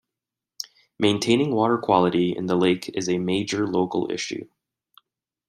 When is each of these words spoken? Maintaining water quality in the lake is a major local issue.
Maintaining 0.97 1.53
water 1.53 1.77
quality 1.77 2.35
in 2.35 2.47
the 2.47 2.55
lake 2.55 2.89
is 2.95 3.07
a 3.07 3.19
major 3.19 3.67
local 3.67 4.11
issue. 4.11 4.49